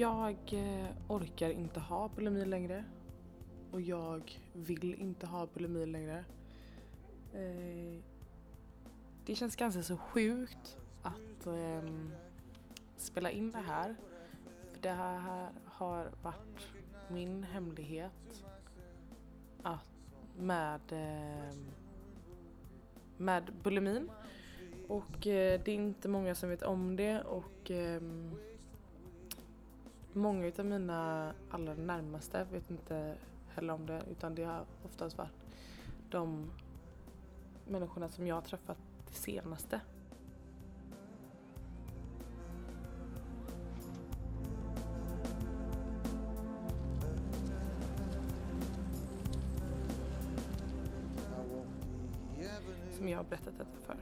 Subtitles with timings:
[0.00, 2.84] Jag eh, orkar inte ha bulimi längre.
[3.70, 6.24] Och jag vill inte ha bulimi längre.
[7.34, 8.00] Eh,
[9.26, 12.12] det känns ganska så sjukt att ehm,
[12.96, 13.96] spela in det här.
[14.72, 16.72] För det här har varit
[17.08, 18.44] min hemlighet
[19.62, 19.86] att
[20.38, 21.70] med, ehm,
[23.16, 24.10] med bulimin.
[24.88, 28.36] Och eh, det är inte många som vet om det och ehm,
[30.12, 33.16] många utav mina allra närmaste vet inte
[33.48, 35.32] heller om det utan det har oftast varit
[36.10, 36.50] de
[37.66, 39.80] människorna som jag har träffat det senaste.
[52.92, 53.96] Som jag har berättat detta för.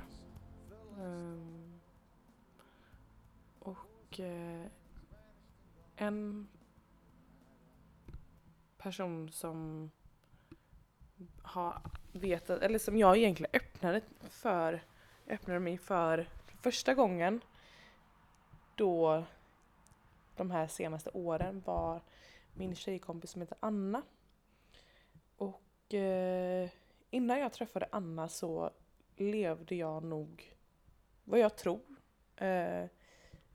[1.03, 1.81] Um,
[3.59, 3.89] och
[4.21, 4.48] Uh,
[5.99, 6.49] en
[8.79, 9.91] person som
[11.43, 11.81] har
[12.13, 14.83] vetat, eller som jag egentligen öppnade för,
[15.27, 16.29] öppnade mig för
[16.61, 17.41] första gången
[18.75, 19.25] då
[20.37, 22.01] de här senaste åren var
[22.55, 24.03] min tjejkompis som heter Anna.
[25.37, 26.71] Och eh,
[27.11, 28.71] innan jag träffade Anna så
[29.17, 30.57] levde jag nog,
[31.25, 31.81] vad jag tror,
[32.37, 32.85] eh,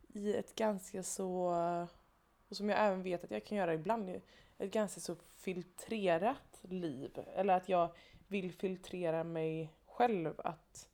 [0.08, 1.54] i ett ganska så,
[2.54, 4.22] och som jag även vet att jag kan göra ibland,
[4.58, 7.20] ett ganska så filtrerat liv.
[7.36, 7.90] Eller att jag
[8.28, 10.34] vill filtrera mig själv.
[10.38, 10.90] Att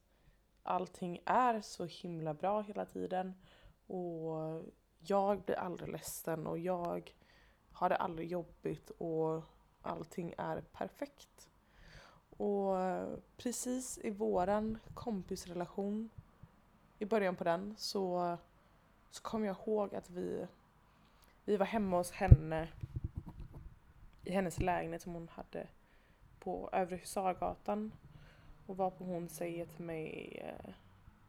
[0.63, 3.33] allting är så himla bra hela tiden.
[3.87, 4.63] Och
[4.99, 7.13] jag blir aldrig ledsen och jag
[7.71, 9.43] har det aldrig jobbigt och
[9.81, 11.49] allting är perfekt.
[12.37, 12.75] Och
[13.37, 16.09] precis i våran kompisrelation,
[16.99, 18.37] i början på den, så,
[19.09, 20.47] så kom jag ihåg att vi,
[21.49, 22.67] vi var hemma hos henne
[24.23, 25.67] i hennes lägenhet som hon hade
[26.39, 27.91] på Övre Husargatan.
[28.65, 30.73] Och varpå hon säger till mig eh,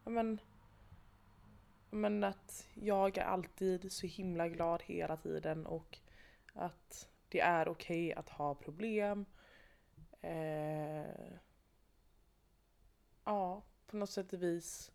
[0.04, 0.40] men,
[1.90, 5.98] men att jag är alltid så himla glad hela tiden och
[6.52, 9.26] att det är okej okay att ha problem.
[10.20, 11.32] Eh,
[13.24, 14.92] ja, på något sätt och vis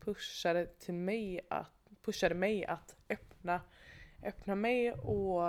[0.00, 3.60] pushade till mig att, pushade mig att öppna,
[4.22, 5.42] öppna mig och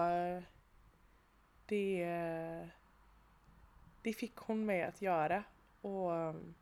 [1.66, 2.06] det,
[4.02, 5.44] det fick hon mig att göra.
[5.82, 6.54] Och mm,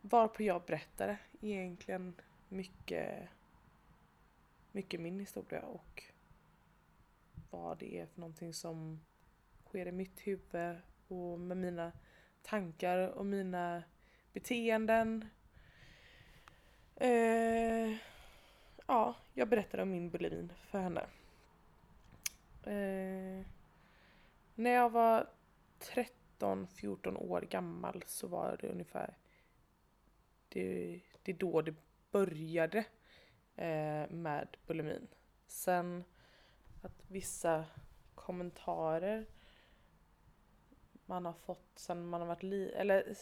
[0.00, 2.14] varpå jag berättade egentligen
[2.48, 3.28] mycket,
[4.72, 6.02] mycket min historia och
[7.50, 9.00] vad det är för någonting som
[9.64, 10.76] sker i mitt huvud
[11.08, 11.92] och med mina
[12.42, 13.82] tankar och mina
[14.32, 15.28] beteenden.
[16.96, 17.96] Eh,
[18.86, 21.06] ja, jag berättade om min bulimin för henne.
[22.62, 23.46] Eh,
[24.54, 25.30] när jag var
[26.38, 29.16] 13-14 år gammal så var det ungefär
[30.48, 31.74] det, det är då det
[32.10, 32.78] började
[33.56, 35.08] eh, med bulimin.
[35.46, 36.04] Sen
[36.82, 37.64] att vissa
[38.14, 39.26] kommentarer
[41.06, 43.16] man har fått sen man har varit liten, eller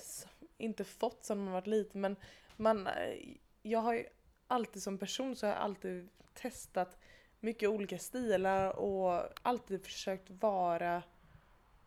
[0.59, 2.17] inte fått sen man har varit liten men
[2.57, 4.07] man, eh, jag har ju
[4.54, 6.98] alltid som person så har jag alltid testat
[7.41, 11.03] mycket olika stilar och alltid försökt vara,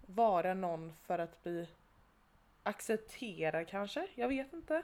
[0.06, 1.68] vara någon för att bli
[2.64, 4.76] accepterad kanske, jag vet inte.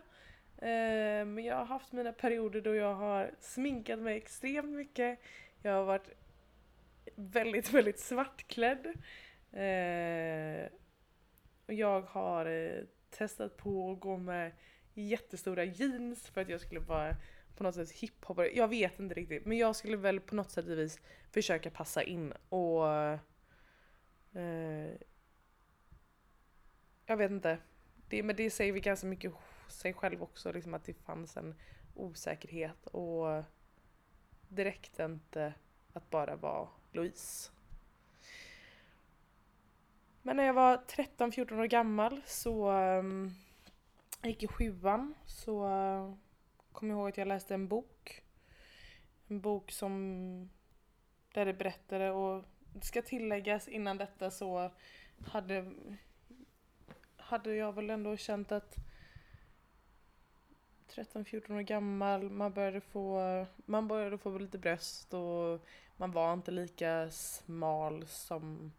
[0.57, 5.19] Eh, men jag har haft mina perioder då jag har sminkat mig extremt mycket.
[5.61, 6.09] Jag har varit
[7.15, 8.85] väldigt, väldigt svartklädd.
[9.51, 10.69] Eh,
[11.65, 14.51] och jag har eh, testat på att gå med
[14.93, 17.15] jättestora jeans för att jag skulle vara
[17.55, 18.49] på något sätt hiphopare.
[18.55, 20.99] Jag vet inte riktigt men jag skulle väl på något sätt och vis
[21.31, 22.87] försöka passa in och
[24.33, 24.89] eh,
[27.05, 27.57] jag vet inte.
[28.09, 29.33] Det, men det säger vi ganska mycket
[29.67, 31.55] sig själv också liksom att det fanns en
[31.95, 33.43] osäkerhet och
[34.47, 35.53] det räckte inte
[35.93, 37.51] att bara vara Louise.
[40.21, 43.31] Men när jag var 13-14 år gammal så um,
[44.23, 46.13] gick i sjuan så uh,
[46.73, 48.23] kommer ihåg att jag läste en bok.
[49.27, 50.49] En bok som
[51.33, 54.71] där det berättade och det ska tilläggas innan detta så
[55.25, 55.71] hade,
[57.17, 58.75] hade jag väl ändå känt att
[60.87, 63.19] 13-14 år gammal, man började, få,
[63.65, 65.65] man började få lite bröst och
[65.97, 68.71] man var inte lika smal som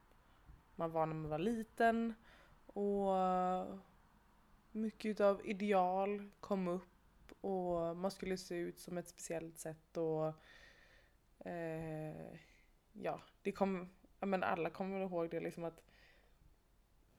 [0.77, 2.15] man var när man var liten.
[2.67, 3.15] Och
[4.73, 6.94] mycket av ideal kom upp
[7.45, 10.35] och man skulle se ut som ett speciellt sätt och
[11.45, 12.39] Eh,
[12.93, 13.89] ja, det kom,
[14.21, 15.83] ja, men alla kommer väl ihåg det liksom att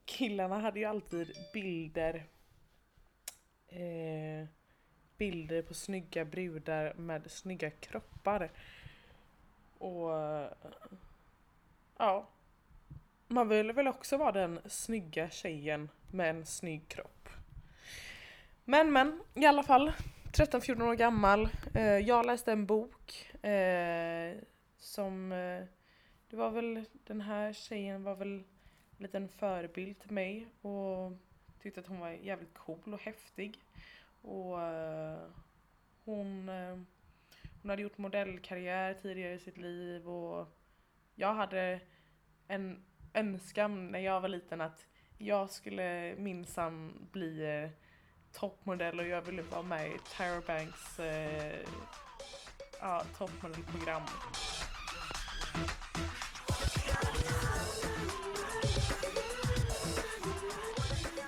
[0.04, 2.26] killarna hade ju alltid bilder
[3.68, 4.48] eh,
[5.16, 8.50] bilder på snygga brudar med snygga kroppar.
[9.78, 10.10] Och
[11.96, 12.28] ja,
[13.28, 17.28] man vill väl också vara den snygga tjejen med en snygg kropp.
[18.64, 19.92] Men men, i alla fall
[20.32, 21.48] 13-14 år gammal.
[21.74, 24.36] Eh, jag läste en bok eh,
[24.78, 25.64] som, eh,
[26.30, 28.44] det var väl, den här tjejen var väl en
[28.98, 31.12] liten förebild till mig och
[31.62, 33.58] tyckte att hon var jävligt cool och häftig.
[34.22, 34.58] Och
[36.04, 36.48] hon,
[37.62, 40.58] hon hade gjort modellkarriär tidigare i sitt liv och
[41.14, 41.80] jag hade
[42.48, 42.84] en
[43.14, 44.86] önskan när jag var liten att
[45.18, 47.68] jag skulle minsann bli
[48.36, 51.66] toppmodell och jag ville vara med i Tyra Banks eh,
[52.80, 54.02] ja, toppmodellprogram.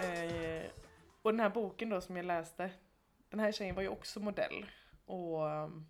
[0.01, 0.71] Eh,
[1.23, 2.71] och den här boken då som jag läste,
[3.29, 4.67] den här tjejen var ju också modell
[5.07, 5.87] och um,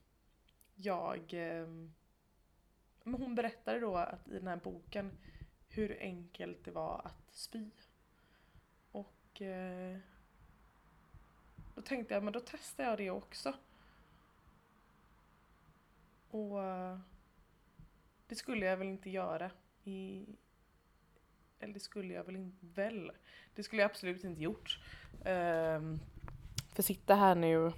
[0.75, 1.67] jag eh,
[3.05, 5.19] men hon berättade då att i den här boken
[5.69, 7.71] hur enkelt det var att spy.
[8.91, 9.99] Och eh,
[11.79, 13.55] då tänkte jag, men då testar jag det också.
[16.31, 16.99] Och eh,
[18.27, 19.51] det skulle jag väl inte göra
[19.85, 20.27] i...
[21.61, 22.57] Eller det skulle jag väl inte...
[22.61, 23.13] Väl?
[23.55, 24.81] Det skulle jag absolut inte gjort.
[25.25, 26.01] Um,
[26.73, 27.73] för sitta här nu...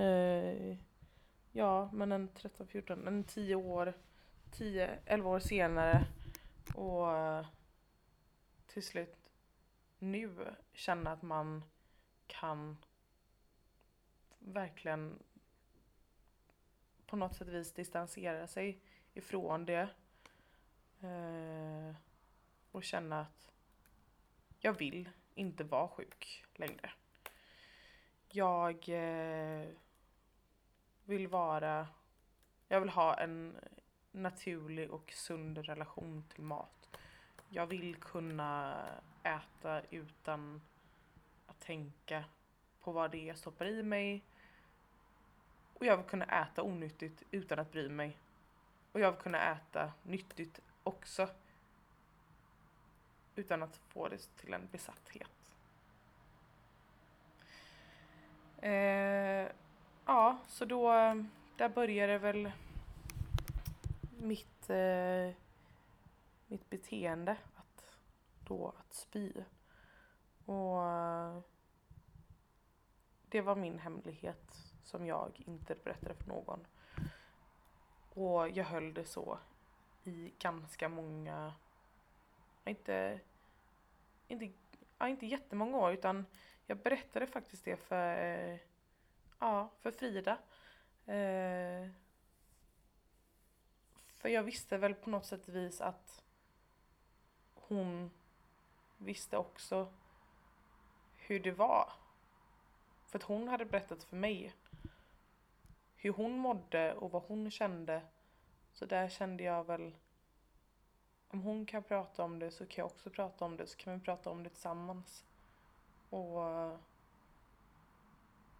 [0.00, 0.76] Uh,
[1.52, 3.92] ja, men en 13, 14, en 10 år...
[4.52, 6.06] 10, 11 år senare
[6.74, 7.46] och uh,
[8.66, 9.30] till slut
[9.98, 11.64] nu känna att man
[12.26, 12.76] kan
[14.40, 15.18] verkligen
[17.06, 18.80] på något sätt vis distansera sig
[19.14, 19.88] ifrån det.
[21.00, 21.94] Eh,
[22.70, 23.52] och känna att
[24.58, 26.90] jag vill inte vara sjuk längre.
[28.28, 29.68] Jag eh,
[31.04, 31.88] vill vara,
[32.68, 33.56] jag vill ha en
[34.12, 36.96] naturlig och sund relation till mat.
[37.48, 38.76] Jag vill kunna
[39.22, 40.62] äta utan
[41.46, 42.24] att tänka
[42.80, 44.24] på vad det är jag stoppar i mig.
[45.80, 48.16] Och jag vill kunna äta onyttigt utan att bry mig.
[48.92, 51.28] Och jag vill kunna äta nyttigt också.
[53.34, 55.56] Utan att få det till en besatthet.
[58.58, 59.48] Eh,
[60.06, 60.92] ja, så då,
[61.56, 62.52] där började väl
[64.18, 65.34] mitt, eh,
[66.46, 67.96] mitt beteende att,
[68.44, 69.32] då att spy.
[70.44, 71.40] Och eh,
[73.28, 76.66] det var min hemlighet som jag inte berättade för någon.
[78.14, 79.38] Och jag höll det så
[80.04, 81.54] i ganska många,
[82.64, 83.20] inte,
[84.28, 84.50] inte,
[84.98, 86.26] ja, inte jättemånga år utan
[86.66, 88.58] jag berättade faktiskt det för,
[89.38, 90.38] ja, för Frida.
[91.06, 91.88] Eh,
[94.14, 96.24] för jag visste väl på något sätt vis att
[97.54, 98.10] hon
[98.98, 99.92] visste också
[101.16, 101.92] hur det var.
[103.06, 104.54] För att hon hade berättat för mig
[106.00, 108.02] hur hon mådde och vad hon kände.
[108.72, 109.96] Så där kände jag väl
[111.28, 113.94] om hon kan prata om det så kan jag också prata om det så kan
[113.94, 115.24] vi prata om det tillsammans.
[116.10, 116.40] Och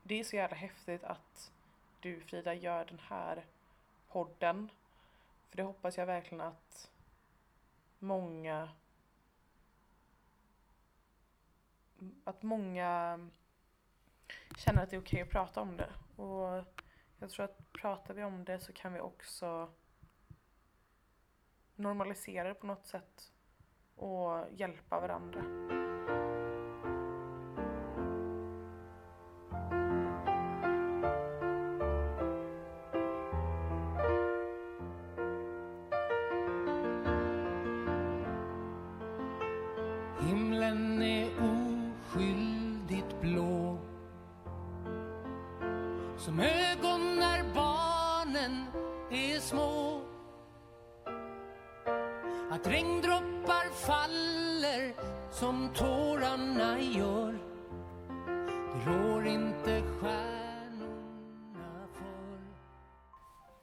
[0.03, 1.53] det är så jävla häftigt att
[2.01, 3.47] du Frida gör den här
[4.09, 4.71] podden.
[5.49, 6.91] För det hoppas jag verkligen att
[7.99, 8.69] många
[12.25, 13.19] att många
[14.57, 15.91] känner att det är okej okay att prata om det.
[16.23, 16.65] Och
[17.21, 19.69] jag tror att pratar vi om det så kan vi också
[21.75, 23.33] normalisera det på något sätt
[23.95, 25.45] och hjälpa varandra.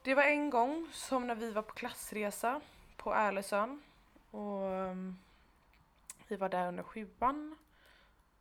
[0.03, 2.61] Det var en gång som när vi var på klassresa
[2.97, 3.81] på Ärlösön
[4.31, 5.17] och ehm,
[6.27, 7.55] vi var där under sjuan.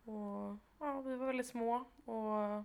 [0.05, 2.63] Och ja, vi var väldigt små och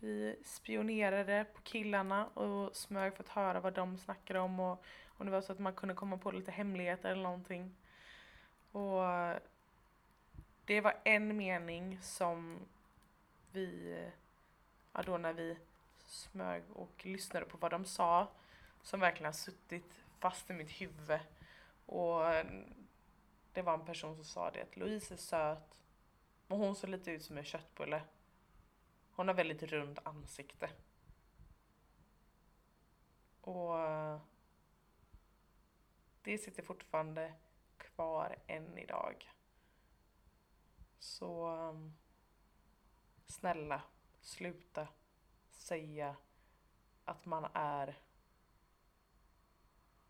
[0.00, 5.26] vi spionerade på killarna och smög för att höra vad de snackade om och om
[5.26, 7.74] det var så att man kunde komma på lite hemligheter eller någonting.
[8.72, 9.02] Och
[10.64, 12.58] det var en mening som
[13.52, 13.98] vi,
[14.92, 15.56] ja då när vi
[16.06, 18.28] smög och lyssnade på vad de sa,
[18.82, 21.20] som verkligen har suttit fast i mitt huvud.
[21.86, 22.22] Och
[23.52, 25.80] det var en person som sa det att Louise är söt,
[26.46, 28.02] men hon ser lite ut som en köttbulle.
[29.20, 30.70] Hon har väldigt rund ansikte.
[33.40, 33.74] Och
[36.22, 37.34] det sitter fortfarande
[37.76, 39.30] kvar än idag.
[40.98, 41.96] Så um,
[43.26, 43.82] snälla,
[44.20, 44.88] sluta
[45.50, 46.16] säga
[47.04, 47.98] att man är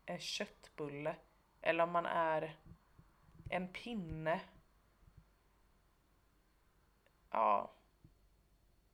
[0.05, 1.15] en köttbulle
[1.61, 2.59] eller om man är
[3.49, 4.41] en pinne.
[7.29, 7.73] Ja,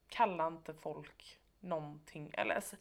[0.09, 2.31] kalla inte folk någonting.
[2.33, 2.75] Eller alltså,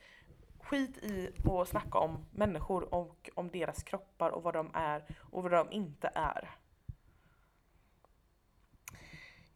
[0.60, 5.42] skit i att snacka om människor och om deras kroppar och vad de är och
[5.42, 6.50] vad de inte är.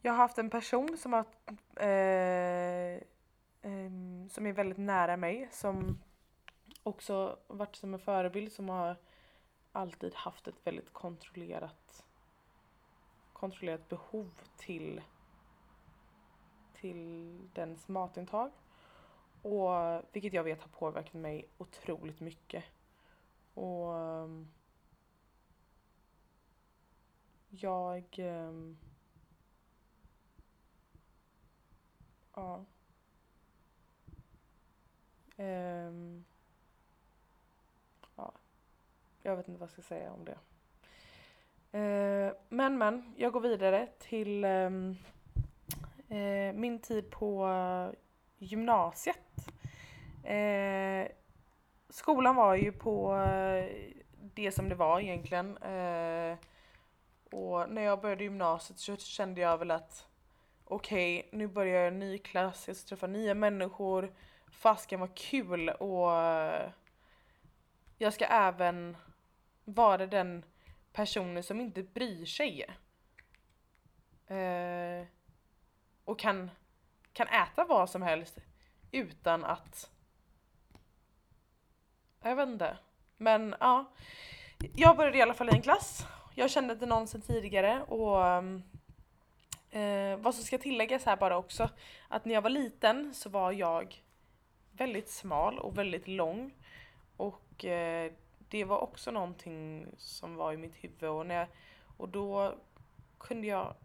[0.01, 1.25] Jag har haft en person som har
[1.75, 2.95] eh,
[3.61, 3.91] eh,
[4.29, 6.01] som är väldigt nära mig som
[6.83, 8.95] också varit som en förebild som har
[9.71, 12.03] alltid haft ett väldigt kontrollerat
[13.33, 15.01] kontrollerat behov till
[16.81, 18.51] till dens matintag.
[19.41, 19.69] Och
[20.11, 22.63] vilket jag vet har påverkat mig otroligt mycket.
[23.53, 24.47] Och ehm,
[27.49, 28.77] jag ehm,
[32.35, 32.65] ja.
[35.37, 36.25] Um,
[38.15, 38.33] ja.
[39.21, 40.37] Jag vet inte vad jag ska säga om det.
[41.77, 44.97] Uh, men men, jag går vidare till um,
[46.11, 47.49] eh, min tid på
[48.37, 49.47] gymnasiet.
[50.23, 51.11] Eh,
[51.89, 53.93] skolan var ju på eh,
[54.35, 55.57] det som det var egentligen.
[55.57, 56.37] Eh,
[57.31, 60.07] och när jag började gymnasiet så kände jag väl att
[60.65, 64.13] okej, okay, nu börjar jag en ny klass, jag ska träffa nya människor,
[64.51, 66.11] fasken var kul och
[67.97, 68.97] jag ska även
[69.65, 70.45] vara den
[70.93, 72.65] personen som inte bryr sig.
[74.27, 75.07] Eh,
[76.11, 76.51] och kan
[77.13, 78.37] kan äta vad som helst
[78.91, 79.89] utan att...
[82.21, 82.77] Jag vet inte.
[83.17, 83.91] Men ja.
[84.75, 86.05] Jag började i alla fall i en klass.
[86.35, 88.43] Jag kände inte någon sedan tidigare och eh,
[89.81, 91.69] eh, vad som ska tilläggas här bara också
[92.07, 94.03] att när jag var liten så var jag
[94.71, 96.53] väldigt smal och väldigt lång
[97.17, 98.11] och eh,
[98.49, 101.47] det var också någonting som var i mitt huvud och, när jag,
[101.97, 102.55] och då
[103.17, 103.75] kunde jag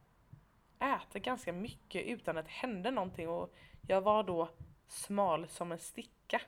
[0.81, 3.55] äta ganska mycket utan att det hände någonting och
[3.87, 4.49] jag var då
[4.89, 6.41] smal som en sticka.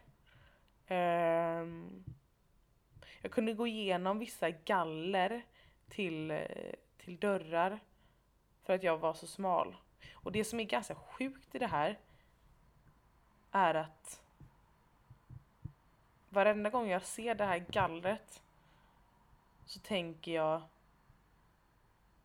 [0.89, 2.05] Um,
[3.23, 5.43] jag kunde gå igenom vissa galler
[5.89, 6.39] till,
[6.99, 7.81] till dörrar
[8.63, 9.77] för att jag var så smal.
[10.13, 11.99] Och det som är ganska sjukt i det här
[13.51, 14.23] är att
[16.29, 18.43] varenda gång jag ser det här gallret
[19.67, 20.63] så tänker jag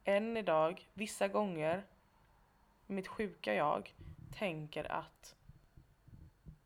[0.03, 1.83] än idag, vissa gånger,
[2.87, 3.93] mitt sjuka jag
[4.31, 5.35] tänker att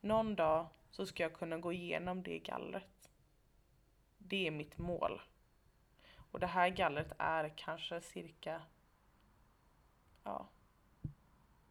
[0.02, 3.10] någon dag så ska jag kunna gå igenom det gallret.
[4.18, 5.22] Det är mitt mål.
[6.32, 8.62] Och det här gallret är kanske cirka,
[10.24, 10.48] ja,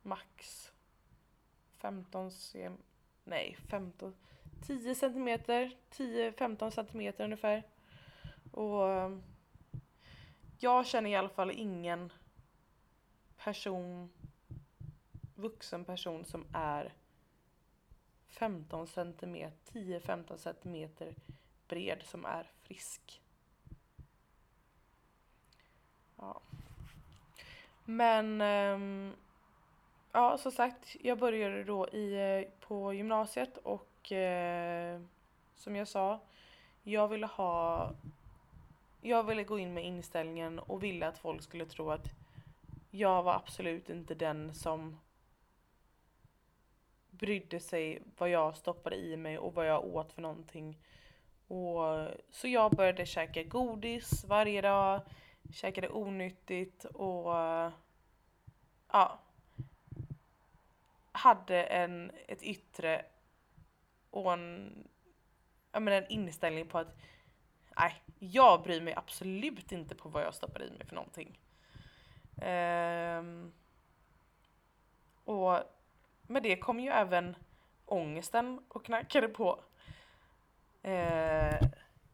[0.02, 0.72] max
[1.78, 2.76] 15 cm,
[3.24, 4.14] nej 15,
[4.66, 7.62] 10 centimeter, 10-15 centimeter ungefär.
[8.52, 9.18] Och eh,
[10.58, 12.12] jag känner i alla fall ingen
[13.36, 14.10] person
[15.36, 16.92] vuxen person som är
[18.28, 21.14] 15 centimeter, 10-15 centimeter
[21.68, 23.22] bred som är frisk.
[26.16, 26.40] Ja.
[27.84, 29.12] Men ehm,
[30.12, 35.00] ja, som sagt, jag började då i, eh, på gymnasiet och eh,
[35.54, 36.20] som jag sa,
[36.82, 37.90] jag ville ha
[39.00, 42.06] jag ville gå in med inställningen och ville att folk skulle tro att
[42.90, 44.98] jag var absolut inte den som
[47.18, 50.78] brydde sig vad jag stoppade i mig och vad jag åt för någonting.
[51.48, 55.00] Och, så jag började käka godis varje dag,
[55.52, 57.32] käkade onyttigt och
[58.92, 59.18] ja,
[61.12, 63.04] hade en, ett yttre
[64.10, 64.72] och en,
[65.72, 66.96] jag menar, en inställning på att
[67.76, 71.38] nej, jag bryr mig absolut inte på vad jag stoppar i mig för någonting.
[72.36, 73.52] Um,
[75.24, 75.75] och
[76.26, 77.36] med det kom ju även
[77.86, 79.60] ångesten och knackade på.
[80.82, 81.60] Eh,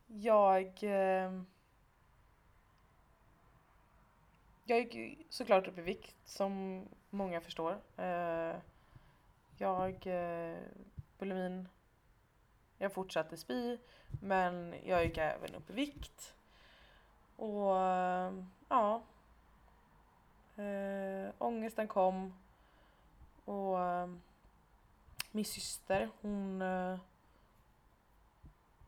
[0.06, 1.32] jag eh,
[4.64, 7.78] jag gick såklart upp i vikt som många förstår.
[7.96, 8.54] Eh,
[9.56, 10.58] jag, eh,
[11.18, 11.68] bulimin,
[12.78, 13.78] jag fortsatte spy
[14.20, 16.34] men jag gick även upp i vikt.
[17.36, 19.02] Och ehm, ja,
[20.56, 22.34] äh, ångesten kom
[23.44, 24.10] och eh,
[25.30, 26.98] min syster hon eh,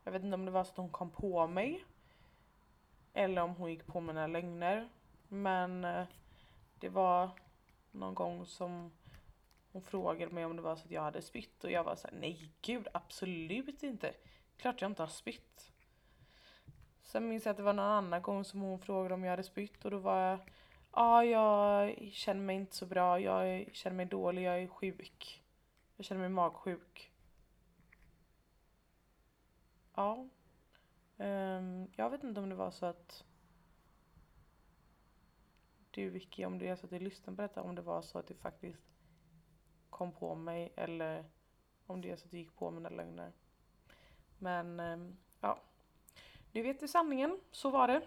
[0.05, 1.85] jag vet inte om det var så att hon kom på mig
[3.13, 4.89] eller om hon gick på mina lögner
[5.29, 6.05] men eh,
[6.81, 7.31] det var
[7.91, 8.91] någon gång som
[9.73, 12.15] hon frågade mig om det var så att jag hade spytt och jag var såhär
[12.21, 14.15] nej gud absolut inte.
[14.57, 15.73] Klart jag inte har spytt.
[17.03, 19.43] Sen minns jag att det var någon annan gång som hon frågade om jag hade
[19.43, 20.39] spytt och då var jag
[20.95, 25.45] ja jag känner mig inte så bra, jag känner mig dålig, jag är sjuk.
[25.97, 27.13] Jag känner mig magsjuk.
[29.95, 30.29] Ja.
[31.17, 33.25] Um, jag vet inte om det var så att
[35.91, 38.19] du Vicky, om det är så att du lyssnar på detta, om det var så
[38.19, 38.83] att du faktiskt
[39.91, 41.25] kom på mig eller
[41.87, 43.33] om det är så att du gick på mina lögner.
[44.39, 45.59] Men um, ja,
[46.53, 48.03] nu vet du sanningen, så var det.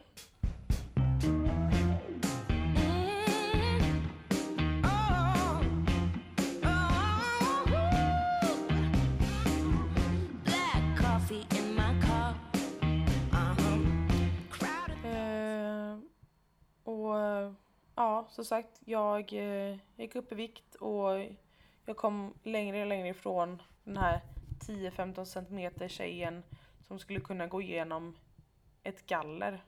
[18.37, 21.25] Som sagt, jag eh, gick upp i vikt och
[21.85, 24.21] jag kom längre och längre ifrån den här
[24.59, 26.43] 10-15 centimeter tjejen
[26.87, 28.15] som skulle kunna gå igenom
[28.83, 29.63] ett galler.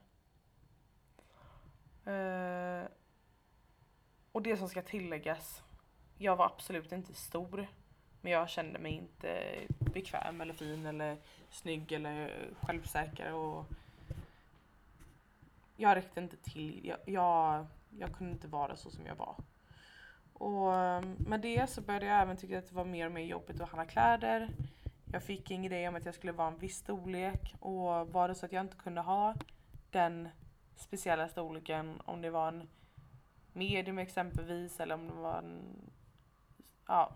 [2.04, 2.88] Eh,
[4.32, 5.62] och det som ska tilläggas,
[6.18, 7.66] jag var absolut inte stor.
[8.20, 9.42] Men jag kände mig inte
[9.78, 11.16] bekväm eller fin eller
[11.50, 13.32] snygg eller självsäker.
[13.32, 13.64] Och
[15.76, 16.80] jag räckte inte till.
[16.84, 19.36] Jag, jag jag kunde inte vara så som jag var.
[20.32, 23.24] Och ehm, med det så började jag även tycka att det var mer och mer
[23.24, 24.48] jobbigt att handla kläder.
[25.12, 28.34] Jag fick en idé om att jag skulle vara en viss storlek och var det
[28.34, 29.34] så att jag inte kunde ha
[29.90, 30.28] den
[30.76, 32.68] speciella storleken, om det var en
[33.52, 35.90] medium exempelvis eller om det var en,
[36.86, 37.12] ja,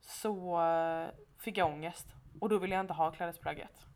[0.00, 2.14] så eh, fick jag ångest.
[2.40, 3.86] Och då ville jag inte ha klädesplagget.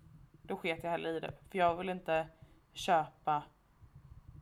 [0.42, 2.28] Då sket jag heller i det, för jag ville inte
[2.72, 3.42] köpa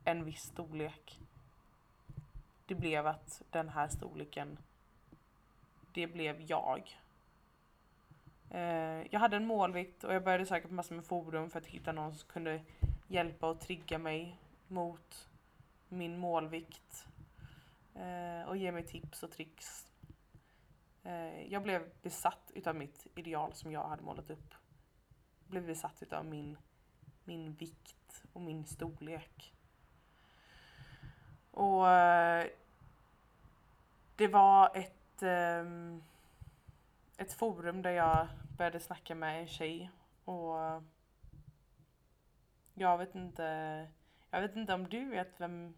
[0.05, 1.20] en viss storlek
[2.71, 4.59] det blev att den här storleken,
[5.93, 6.99] det blev jag.
[8.51, 11.67] Eh, jag hade en målvikt och jag började söka på massor med forum för att
[11.67, 12.61] hitta någon som kunde
[13.09, 14.37] hjälpa och trigga mig
[14.69, 15.29] mot
[15.89, 17.07] min målvikt
[17.95, 19.89] eh, och ge mig tips och tricks.
[21.03, 24.55] Eh, jag blev besatt utav mitt ideal som jag hade målat upp.
[25.43, 26.57] Jag blev besatt utav min,
[27.25, 29.53] min vikt och min storlek.
[31.61, 32.47] Och eh,
[34.17, 36.03] det var ett, um,
[37.17, 39.91] ett forum där jag började snacka med en tjej
[40.25, 40.83] och
[42.75, 43.43] jag vet inte,
[44.31, 45.75] jag vet inte om du vet vem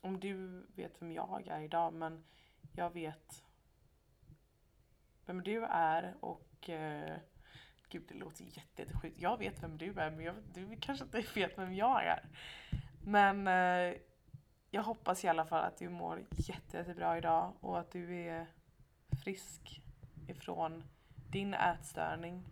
[0.00, 2.24] om du vet vem jag är idag men
[2.72, 3.44] jag vet
[5.26, 7.16] vem du är och uh,
[7.88, 9.18] Gud det låter jättesjukt.
[9.18, 12.24] Jag vet vem du är men jag, du kanske inte vet vem jag är.
[13.04, 13.96] Men eh,
[14.70, 18.46] jag hoppas i alla fall att du mår jätte, jättebra idag och att du är
[19.24, 19.82] frisk
[20.28, 20.84] ifrån
[21.30, 22.44] din ätstörning.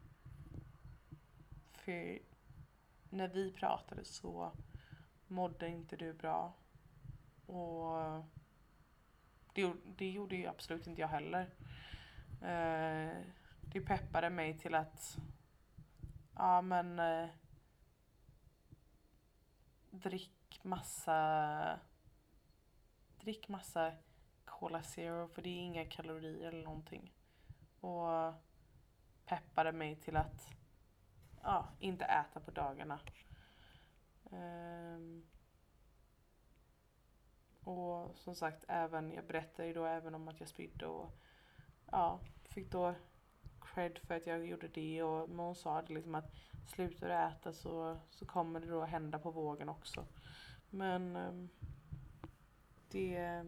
[1.72, 2.18] För
[3.10, 4.52] när vi pratade så
[5.26, 6.52] mådde inte du bra.
[7.46, 8.22] Och
[9.52, 11.50] det, det gjorde ju absolut inte jag heller.
[12.42, 13.16] Eh,
[13.60, 15.18] det peppade mig till att
[16.34, 17.28] ja men eh,
[19.90, 21.80] drick massa
[23.20, 23.92] drick massa
[24.44, 27.12] Cola Zero för det är inga kalorier eller någonting.
[27.80, 28.32] Och
[29.26, 30.50] peppade mig till att
[31.42, 33.00] ja, inte äta på dagarna.
[34.30, 35.26] Um,
[37.64, 41.10] och som sagt, även, jag berättade ju då även om att jag spydde och
[41.90, 42.94] ja, fick då
[43.60, 46.32] cred för att jag gjorde det och hon sa det liksom att
[46.66, 50.04] slutar du äta så, så kommer det då hända på vågen också.
[50.70, 51.48] Men ehm,
[52.88, 53.42] det,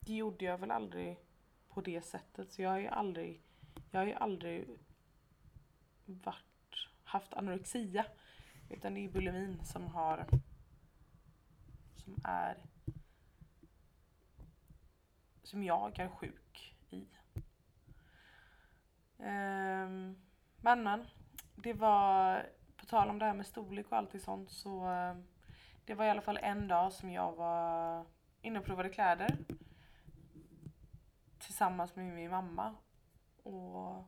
[0.00, 1.18] det gjorde jag väl aldrig
[1.68, 2.52] på det sättet.
[2.52, 3.42] Så jag har ju aldrig,
[3.90, 4.68] jag har ju aldrig
[6.04, 8.06] varit, haft anorexia.
[8.70, 10.26] Utan det är bulimin som har,
[11.96, 12.56] som är
[15.48, 17.06] som jag är sjuk i.
[19.18, 20.16] Um,
[20.60, 21.04] men men,
[21.56, 22.46] det var,
[22.78, 25.16] på tal om det här med storlek och allt sånt så eh,
[25.84, 28.04] det var i alla fall en dag som jag var
[28.42, 29.36] inne och provade kläder
[31.38, 32.74] tillsammans med min mamma
[33.42, 34.04] och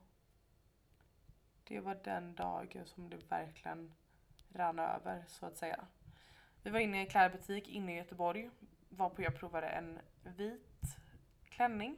[1.64, 3.92] det var den dagen som det verkligen
[4.52, 5.84] rann över så att säga.
[6.62, 8.50] Vi var inne i en klädbutik inne i Göteborg
[8.88, 10.96] varpå jag provade en vit
[11.48, 11.96] klänning.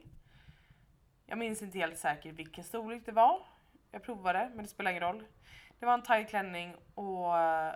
[1.25, 3.45] Jag minns inte helt säkert vilken storlek det var.
[3.91, 5.23] Jag provade men det spelar ingen roll.
[5.79, 7.75] Det var en tight klänning och eh,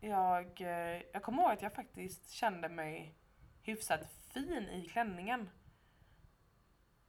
[0.00, 3.14] jag, eh, jag kommer ihåg att jag faktiskt kände mig
[3.62, 5.50] hyfsat fin i klänningen.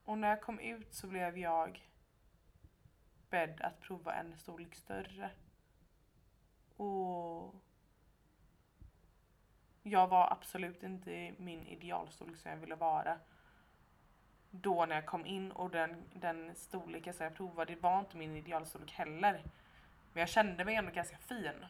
[0.03, 1.89] Och när jag kom ut så blev jag
[3.29, 5.31] bedd att prova en storlek större.
[6.77, 7.55] Och
[9.83, 13.19] jag var absolut inte i min idealstorlek som jag ville vara.
[14.49, 18.35] Då när jag kom in och den, den storleken som jag provade var inte min
[18.35, 19.43] idealstorlek heller.
[20.13, 21.65] Men jag kände mig ändå ganska fin.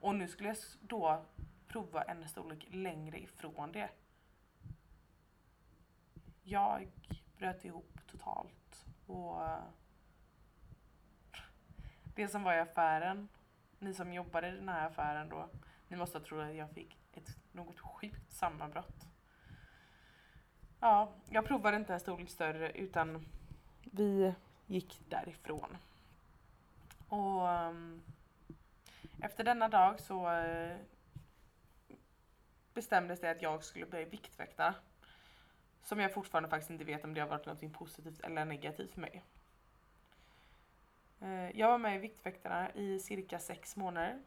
[0.00, 1.24] Och nu skulle jag då
[1.68, 3.90] prova en storlek längre ifrån det.
[6.42, 6.88] Jag
[7.38, 9.62] bröt ihop totalt och eh,
[12.14, 13.28] det som var i affären,
[13.78, 15.48] ni som jobbade i den här affären då,
[15.88, 19.06] ni måste ha trott att jag fick ett något sjukt sammanbrott.
[20.80, 23.26] Ja, jag provade inte en storlek större utan
[23.82, 24.34] vi
[24.66, 25.76] gick därifrån.
[27.10, 28.02] Och um,
[29.22, 30.76] efter denna dag så uh,
[32.74, 34.74] bestämdes det att jag skulle börja viktväkta.
[35.82, 39.00] Som jag fortfarande faktiskt inte vet om det har varit något positivt eller negativt för
[39.00, 39.24] mig.
[41.22, 44.22] Uh, jag var med i Viktväktarna i cirka sex månader.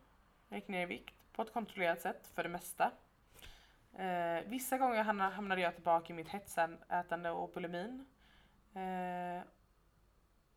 [0.49, 2.91] Jag gick ner i vikt på ett kontrollerat sätt för det mesta.
[3.99, 8.05] Uh, vissa gånger hamnade jag tillbaka i mitt hetsätande och bulimin.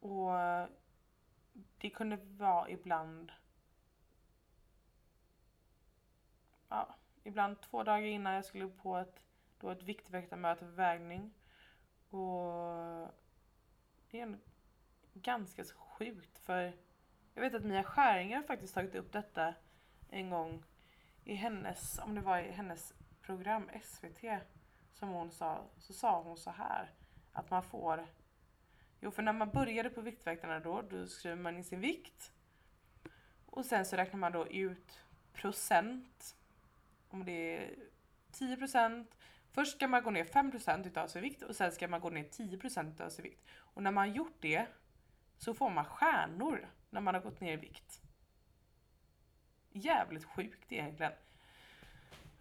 [0.00, 0.30] och
[1.78, 3.32] det kunde vara ibland
[6.68, 9.22] ja, ibland två dagar innan jag skulle på ett,
[9.60, 11.34] då ett viktväktarmöte för vägning.
[12.10, 13.08] Och
[14.10, 14.38] det är
[15.14, 16.72] ganska så sjukt för
[17.34, 19.54] jag vet att Mia Skäringer faktiskt tagit upp detta
[20.10, 20.64] en gång
[21.24, 24.24] i hennes, om det var i hennes program SVT
[24.92, 26.90] som hon sa, så sa hon så här
[27.32, 28.06] att man får
[29.00, 32.32] Jo, för när man började på Viktväktarna då, då skriver man in sin vikt
[33.46, 35.00] och sen så räknar man då ut
[35.32, 36.36] procent
[37.08, 37.74] om det är
[38.32, 39.06] 10%
[39.56, 40.52] Först ska man gå ner 5
[40.84, 43.40] utav sin vikt och sen ska man gå ner 10 utav sin vikt.
[43.56, 44.66] Och när man gjort det
[45.38, 48.00] så får man stjärnor när man har gått ner i vikt.
[49.72, 51.12] Jävligt sjukt egentligen.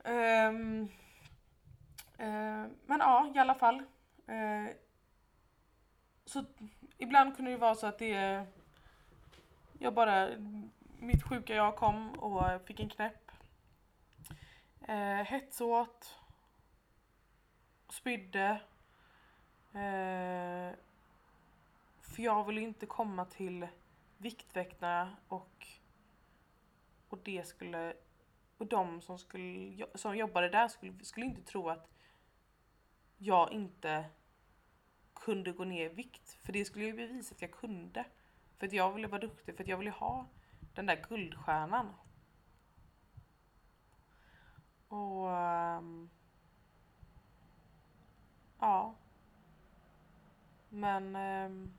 [0.04, 0.82] Um,
[2.20, 3.84] uh, men ja, i alla fall.
[4.30, 4.70] Uh,
[6.26, 6.46] så
[6.98, 8.46] ibland kunde det vara så att det
[9.80, 10.30] jag bara,
[11.00, 13.26] mitt sjuka jag kom och fick en knäpp
[14.88, 16.16] Eh, hetsåt.
[17.90, 18.62] Spydde.
[19.74, 20.76] Eh,
[22.02, 23.68] för jag ville inte komma till
[24.18, 25.68] Viktväktarna och,
[27.10, 27.94] och det skulle
[28.58, 31.90] och de som, skulle, som jobbade där skulle, skulle inte tro att
[33.18, 34.06] jag inte
[35.16, 36.38] kunde gå ner i vikt.
[36.44, 38.06] För det skulle ju bevisa att jag kunde.
[38.58, 40.26] För att jag ville vara duktig, för att jag ville ha
[40.74, 41.94] den där guldstjärnan.
[44.88, 46.10] Och um,
[48.60, 48.96] ja.
[50.70, 51.74] Men um,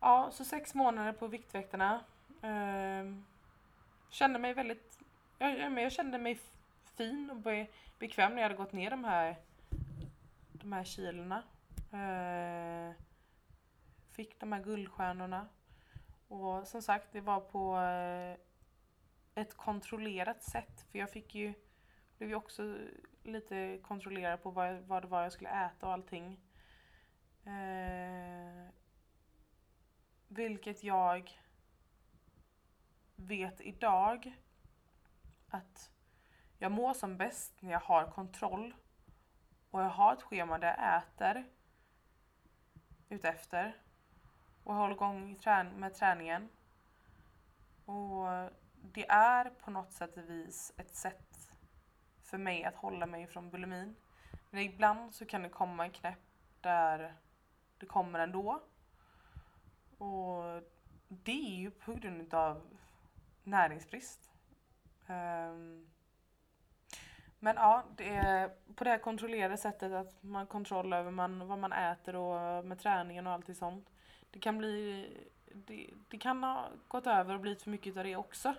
[0.00, 2.04] ja, så sex månader på Viktväktarna.
[2.42, 3.26] Um,
[4.10, 4.98] kände mig väldigt,
[5.38, 6.38] jag, jag kände mig
[6.96, 7.66] fin och be,
[7.98, 9.36] bekväm när jag hade gått ner de här,
[10.66, 11.42] de här kilorna.
[11.92, 12.94] Eh,
[14.10, 15.48] fick de här guldstjärnorna.
[16.28, 18.36] Och som sagt, det var på eh,
[19.42, 20.86] ett kontrollerat sätt.
[20.90, 21.54] För jag fick ju,
[22.18, 22.78] blev ju också
[23.22, 26.40] lite kontrollerad på vad, vad det var jag skulle äta och allting.
[27.44, 28.68] Eh,
[30.28, 31.30] vilket jag
[33.16, 34.36] vet idag
[35.48, 35.90] att
[36.58, 38.74] jag mår som bäst när jag har kontroll
[39.76, 41.44] och jag har ett schema där jag äter
[43.08, 43.76] utefter
[44.64, 45.38] och håller igång
[45.76, 46.48] med träningen.
[47.84, 48.50] Och
[48.82, 51.52] det är på något sätt vis ett sätt
[52.22, 53.96] för mig att hålla mig från bulimin.
[54.50, 56.18] Men ibland så kan det komma en knäpp
[56.60, 57.14] där
[57.78, 58.62] det kommer ändå.
[59.98, 60.62] Och
[61.08, 62.78] det är ju på grund av
[63.44, 64.30] näringsbrist.
[65.06, 65.90] Um,
[67.38, 71.48] men ja, det är på det här kontrollerade sättet att man har kontroll över man,
[71.48, 73.90] vad man äter och med träningen och allt sånt.
[74.30, 75.08] Det kan bli,
[75.54, 78.54] det, det kan ha gått över och blivit för mycket av det också.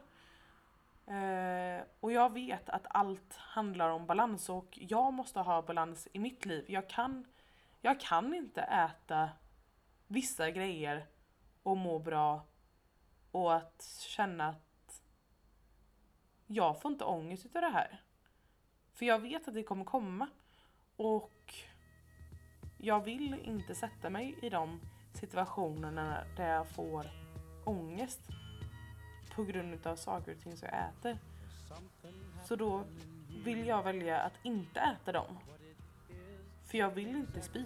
[1.08, 6.20] Eh, och jag vet att allt handlar om balans och jag måste ha balans i
[6.20, 6.66] mitt liv.
[6.68, 7.26] Jag kan,
[7.82, 9.30] jag kan inte äta
[10.08, 11.06] vissa grejer
[11.64, 12.46] och må bra
[13.32, 15.02] och att känna att
[16.48, 18.02] jag får inte ångest utav det här.
[18.98, 20.28] För jag vet att det kommer komma.
[20.96, 21.54] Och
[22.78, 24.80] jag vill inte sätta mig i de
[25.14, 27.06] situationerna där jag får
[27.66, 28.20] ångest
[29.36, 31.20] på grund av saker och ting som jag äter.
[32.46, 32.84] Så då
[33.44, 35.38] vill jag välja att inte äta dem.
[36.64, 37.66] För jag vill inte spy.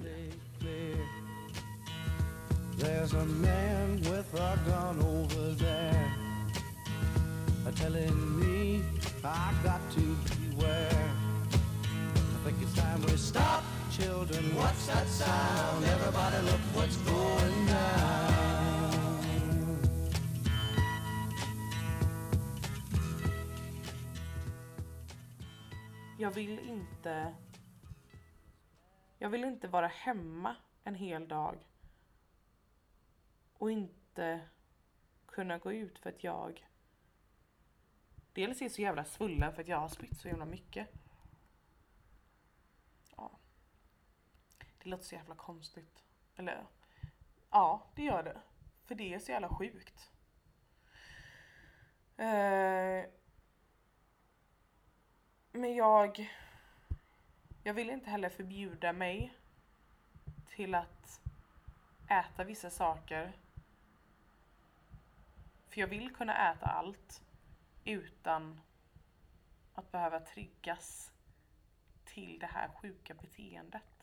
[2.78, 6.22] There's a man with a gun over there
[7.76, 8.84] telling me
[9.24, 11.11] I got to beware.
[12.44, 14.44] Think it's time we stop, children.
[14.56, 15.86] What's that sound?
[15.86, 18.22] Everybody look what's going down.
[26.20, 27.36] Jag vill inte...
[29.18, 31.58] Jag vill inte vara hemma en hel dag
[33.54, 34.42] och inte
[35.26, 36.68] kunna gå ut för att jag
[38.34, 40.88] dels är så jävla svullen för att jag har spytt så jävla mycket.
[43.18, 43.32] Ja.
[44.84, 46.04] Det låter så jävla konstigt.
[46.36, 46.66] Eller
[47.50, 48.42] ja, det gör det.
[48.86, 50.12] För det är så jävla sjukt.
[52.18, 53.06] Eh,
[55.52, 56.30] men jag
[57.64, 59.34] jag vill inte heller förbjuda mig
[60.48, 61.22] till att
[62.08, 63.34] äta vissa saker
[65.70, 67.24] för jag vill kunna äta allt
[67.86, 68.62] utan
[69.74, 71.12] att behöva triggas
[72.06, 74.01] till det här sjuka beteendet.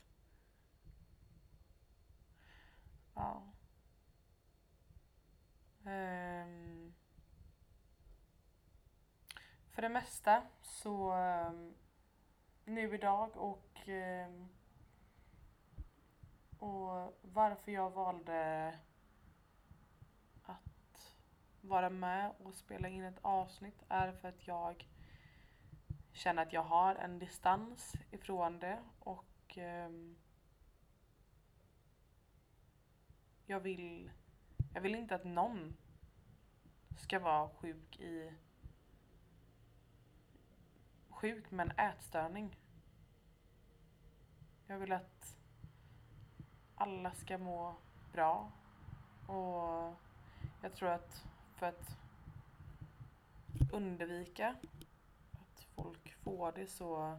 [3.18, 3.42] Ja.
[5.84, 6.94] Um.
[9.70, 11.74] För det mesta så um,
[12.64, 14.48] nu idag och um,
[16.58, 18.68] och varför jag valde
[20.42, 21.16] att
[21.60, 24.88] vara med och spela in ett avsnitt är för att jag
[26.12, 30.16] känner att jag har en distans ifrån det och um,
[33.50, 34.10] jag vill
[34.74, 35.76] jag vill inte att någon
[36.96, 38.32] ska vara sjuk i
[41.08, 42.56] sjuk med en ätstörning.
[44.66, 45.36] Jag vill att
[46.74, 47.76] alla ska må
[48.12, 48.52] bra
[49.26, 49.94] och
[50.62, 51.96] jag tror att för att
[53.72, 54.56] undvika
[55.32, 57.18] att folk får det så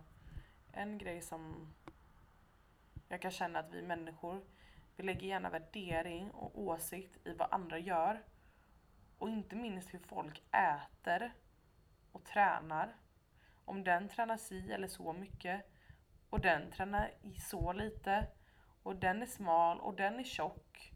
[0.72, 1.74] en grej som
[3.08, 4.42] jag kan känna att vi människor
[5.00, 8.24] vi lägger gärna värdering och åsikt i vad andra gör
[9.18, 11.34] och inte minst hur folk äter
[12.12, 12.96] och tränar.
[13.66, 15.66] Om den tränar si eller så mycket
[16.30, 18.28] och den tränar i så lite
[18.84, 20.94] och den är smal och den är tjock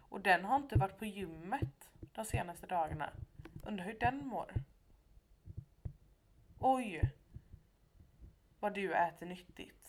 [0.00, 3.10] och den har inte varit på gymmet de senaste dagarna.
[3.62, 4.52] Undrar hur den mår.
[6.58, 7.00] Oj!
[8.60, 9.79] Vad du äter nyttigt.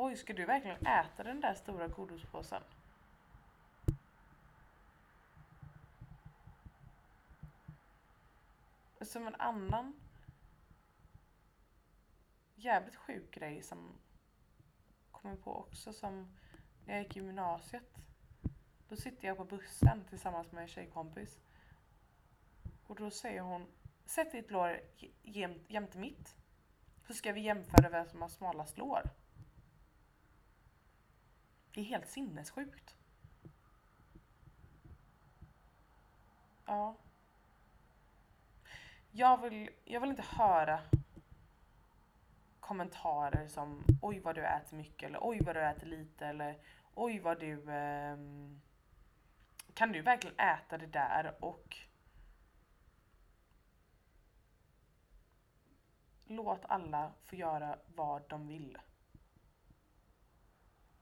[0.00, 2.62] Oj, ska du verkligen äta den där stora godispåsen?
[9.00, 10.00] Som en annan
[12.54, 13.92] jävligt sjuk grej som
[15.10, 16.36] kommer på också som
[16.86, 17.98] när jag gick i gymnasiet.
[18.88, 21.38] Då sitter jag på bussen tillsammans med en tjejkompis.
[22.86, 23.66] Och då säger hon,
[24.04, 24.80] sätt ditt lår
[25.68, 26.36] jämte mitt.
[27.06, 29.02] Så ska vi jämföra vem som har smalast lår.
[31.78, 32.96] Det är helt sinnessjukt.
[36.66, 36.96] Ja.
[39.10, 40.80] Jag vill, jag vill inte höra
[42.60, 46.58] kommentarer som oj vad du äter mycket eller oj vad du äter lite eller
[46.94, 48.16] oj vad du eh,
[49.74, 51.76] kan du verkligen äta det där och
[56.26, 58.78] låt alla få göra vad de vill.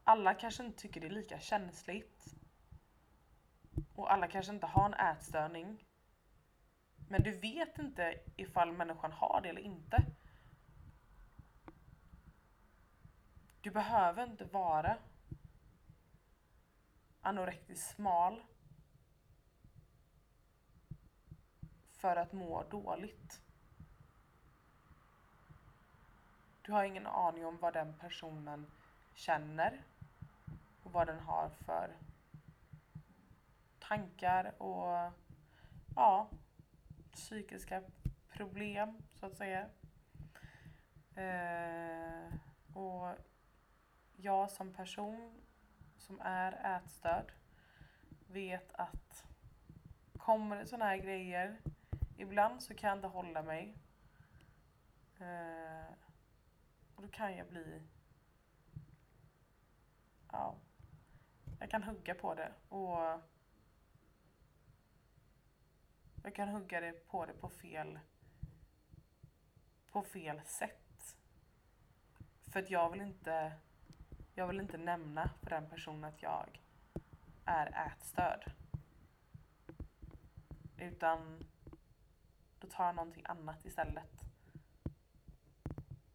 [0.09, 2.35] Alla kanske inte tycker det är lika känsligt
[3.95, 5.85] och alla kanske inte har en ätstörning.
[7.09, 10.05] Men du vet inte ifall människan har det eller inte.
[13.61, 14.99] Du behöver inte vara
[17.21, 18.43] anorektiskt smal
[21.91, 23.41] för att må dåligt.
[26.63, 28.67] Du har ingen aning om vad den personen
[29.15, 29.83] känner
[30.87, 31.97] och vad den har för
[33.79, 35.13] tankar och
[35.97, 36.31] ja,
[37.13, 37.83] psykiska
[38.29, 39.69] problem så att säga.
[41.15, 42.33] Eh,
[42.77, 43.15] och
[44.17, 45.43] jag som person
[45.99, 47.33] som är ätstörd
[48.27, 49.25] vet att
[50.19, 51.61] kommer det sådana här grejer,
[52.17, 53.75] ibland så kan jag inte hålla mig.
[55.19, 55.93] Eh,
[56.95, 57.83] och då kan jag bli,
[60.33, 60.57] ja,
[61.59, 63.21] jag kan hugga på det och
[66.23, 67.99] jag kan hugga det på det på fel,
[69.93, 71.17] på fel sätt.
[72.53, 73.53] För att jag vill inte,
[74.35, 76.61] jag vill inte nämna för den personen att jag
[77.45, 78.53] är ätstörd.
[80.79, 81.45] Utan
[82.59, 84.25] då tar jag någonting annat istället.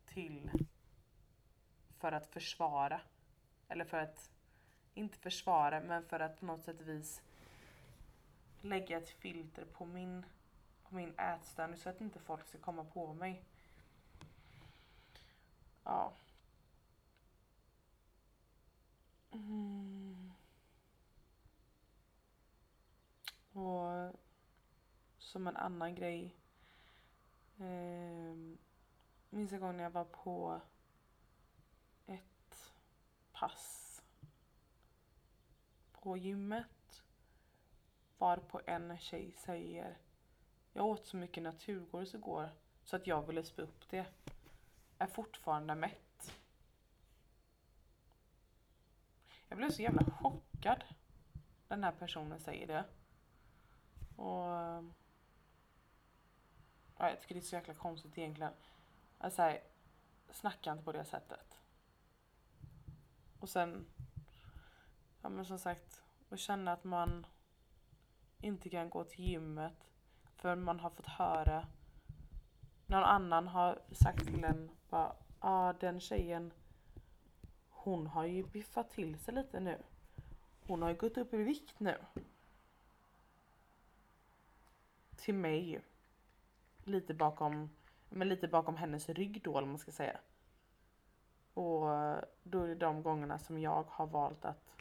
[0.06, 0.52] Till
[2.02, 3.02] för att försvara.
[3.68, 4.32] Eller för att,
[4.94, 7.22] inte försvara, men för att på något sätt vis
[8.62, 10.26] lägga ett filter på min,
[10.84, 13.44] på min ätstörning så att inte folk ska komma på mig.
[15.84, 16.14] Ja.
[19.32, 20.34] Mm.
[23.54, 24.16] Och
[25.18, 26.36] som en annan grej.
[27.60, 28.58] Eh,
[29.30, 30.62] minns en gång när jag var på
[32.06, 32.72] ett
[33.32, 33.81] pass
[36.02, 37.04] på gymmet.
[38.18, 39.98] Var på en tjej säger
[40.74, 42.50] Jag åt så mycket naturgodis igår
[42.84, 44.06] så att jag ville spy upp det.
[44.98, 46.34] Är fortfarande mätt.
[49.48, 50.84] Jag blev så jävla chockad.
[51.68, 52.86] Den här personen säger det.
[54.16, 54.46] Och
[56.98, 58.54] ja, jag tycker det är så jäkla konstigt egentligen.
[59.18, 59.58] Alltså,
[60.32, 61.58] snacka inte på det sättet.
[63.40, 63.86] Och sen,
[65.22, 67.26] ja men som sagt, att känna att man
[68.42, 69.90] inte kan gå till gymmet
[70.36, 71.68] för man har fått höra
[72.86, 76.54] någon annan har sagt till en ja ah, den tjejen
[77.84, 79.78] hon har ju biffat till sig lite nu.
[80.68, 81.98] Hon har ju gått upp i vikt nu.
[85.16, 85.82] Till mig.
[86.84, 87.70] Lite bakom,
[88.10, 90.20] men lite bakom hennes rygg då, om man ska säga.
[91.54, 94.76] Och eh, då är det de gångerna som jag har valt att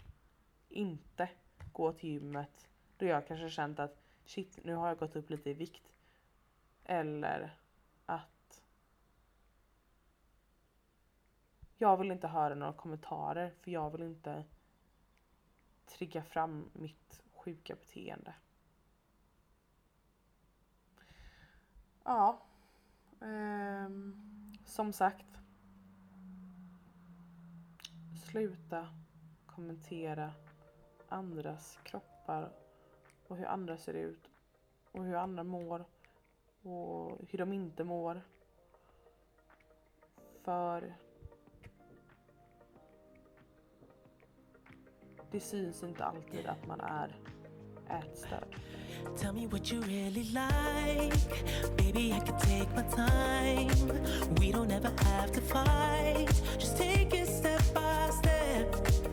[0.71, 1.29] inte
[1.73, 2.69] gå till gymmet.
[2.97, 5.93] Då jag kanske känt att shit, nu har jag gått upp lite i vikt.
[6.85, 7.57] Eller
[8.07, 8.63] att
[11.77, 14.45] jag vill inte höra några kommentarer för jag vill inte
[15.87, 18.35] trigga fram mitt sjuka beteende.
[22.05, 22.43] Ja,
[23.21, 25.27] Um, som sagt.
[28.25, 28.89] Sluta
[29.47, 30.33] kommentera
[31.11, 32.53] andras kroppar
[33.29, 34.31] och hur andra ser ut
[34.93, 35.85] och hur andra mår
[36.63, 38.23] och hur de inte mår.
[40.43, 40.95] För
[45.31, 47.17] det syns inte alltid att man är
[47.89, 48.57] ätstörd.
[49.17, 51.17] Tell me what you really like.
[51.77, 53.71] Baby, I can take my time.
[54.41, 56.43] We don't ever have to fight.
[56.59, 59.10] Just take it step by step.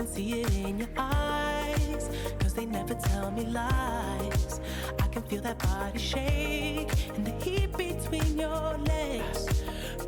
[0.00, 2.08] can see it in your eyes.
[2.38, 4.60] Cause they never tell me lies.
[4.98, 9.62] I can feel that body shake and the heat between your legs.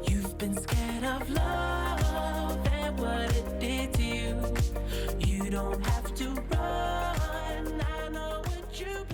[0.08, 4.34] You've been scared of love and what it did to you.
[5.18, 7.82] You don't have to run.
[7.98, 9.11] I know what you